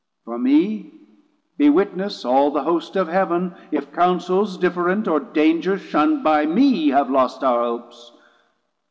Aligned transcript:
For 0.25 0.39
me, 0.39 0.93
be 1.59 1.69
witness 1.69 2.25
all 2.25 2.49
the 2.49 2.63
Host 2.63 2.95
of 2.95 3.07
Heav'n, 3.07 3.53
If 3.69 3.93
counsels 3.93 4.57
different, 4.57 5.07
or 5.07 5.19
danger 5.19 5.77
shun'd 5.77 6.23
By 6.23 6.47
me, 6.47 6.87
have 6.87 7.11
lost 7.11 7.43
our 7.43 7.61
hopes. 7.61 8.11